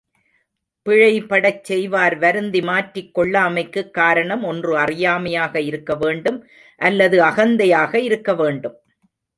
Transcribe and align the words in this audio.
பிழைபடச் 0.85 1.61
செய்வார் 1.61 2.15
வருந்தி 2.17 2.61
மாற்றிக் 2.61 3.11
கொள்ளாமைக்குக் 3.17 3.91
காரணம், 3.91 4.43
ஒன்று 4.43 4.77
அறியாமையாக 4.77 5.59
இருக்கவேண்டும் 5.69 6.41
அல்லது 6.81 7.19
அகந்தையாக 7.23 7.95
இருக்க 8.01 8.33
வேண்டும். 8.35 8.77